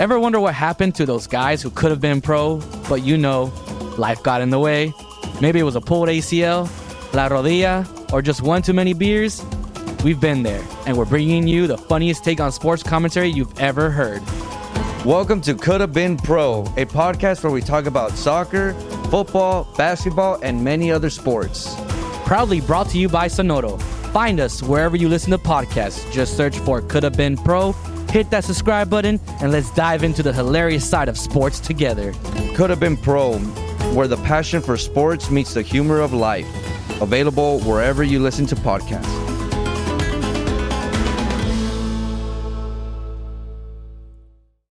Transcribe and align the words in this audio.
Ever 0.00 0.20
wonder 0.20 0.38
what 0.38 0.54
happened 0.54 0.94
to 0.94 1.06
those 1.06 1.26
guys 1.26 1.60
who 1.60 1.70
could 1.70 1.90
have 1.90 2.00
been 2.00 2.20
pro, 2.20 2.62
but 2.88 3.02
you 3.02 3.18
know, 3.18 3.52
life 3.98 4.22
got 4.22 4.40
in 4.40 4.50
the 4.50 4.58
way? 4.60 4.94
Maybe 5.40 5.58
it 5.58 5.64
was 5.64 5.74
a 5.74 5.80
pulled 5.80 6.08
ACL, 6.08 6.70
la 7.12 7.28
rodilla, 7.28 8.12
or 8.12 8.22
just 8.22 8.40
one 8.40 8.62
too 8.62 8.72
many 8.72 8.92
beers? 8.92 9.44
We've 10.04 10.20
been 10.20 10.44
there, 10.44 10.64
and 10.86 10.96
we're 10.96 11.04
bringing 11.04 11.48
you 11.48 11.66
the 11.66 11.76
funniest 11.76 12.22
take 12.22 12.38
on 12.38 12.52
sports 12.52 12.80
commentary 12.80 13.26
you've 13.26 13.58
ever 13.58 13.90
heard. 13.90 14.22
Welcome 15.04 15.40
to 15.40 15.54
Could 15.56 15.80
Have 15.80 15.92
Been 15.92 16.16
Pro, 16.16 16.60
a 16.76 16.86
podcast 16.86 17.42
where 17.42 17.52
we 17.52 17.60
talk 17.60 17.86
about 17.86 18.12
soccer, 18.12 18.74
football, 19.10 19.66
basketball, 19.76 20.38
and 20.44 20.62
many 20.62 20.92
other 20.92 21.10
sports. 21.10 21.74
Proudly 22.24 22.60
brought 22.60 22.88
to 22.90 22.98
you 22.98 23.08
by 23.08 23.26
Sonoro. 23.26 23.82
Find 24.12 24.38
us 24.38 24.62
wherever 24.62 24.96
you 24.96 25.08
listen 25.08 25.32
to 25.32 25.38
podcasts. 25.38 26.08
Just 26.12 26.36
search 26.36 26.56
for 26.60 26.82
Could 26.82 27.02
Have 27.02 27.16
Been 27.16 27.36
Pro, 27.36 27.74
hit 28.10 28.30
that 28.30 28.44
subscribe 28.44 28.90
button, 28.90 29.20
and 29.40 29.52
let's 29.52 29.70
dive 29.74 30.02
into 30.02 30.22
the 30.22 30.32
hilarious 30.32 30.88
side 30.88 31.08
of 31.08 31.18
sports 31.18 31.60
together. 31.60 32.12
Could 32.54 32.70
Have 32.70 32.80
Been 32.80 32.96
Pro, 32.96 33.38
where 33.94 34.08
the 34.08 34.16
passion 34.18 34.60
for 34.60 34.76
sports 34.76 35.30
meets 35.30 35.54
the 35.54 35.62
humor 35.62 36.00
of 36.00 36.12
life. 36.12 36.46
Available 37.00 37.60
wherever 37.60 38.02
you 38.02 38.20
listen 38.20 38.46
to 38.46 38.56
podcasts. 38.56 39.37